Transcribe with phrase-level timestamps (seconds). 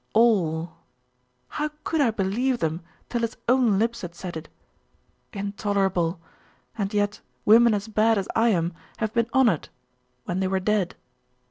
[0.13, 0.71] All
[1.47, 4.49] how could I believe them, till his own lips had said it?....
[5.31, 6.19] Intolerable!....
[6.75, 9.69] And yet women as bad as I am have been honoured
[10.25, 10.95] when they were dead.